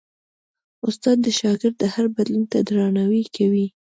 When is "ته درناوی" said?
2.51-3.23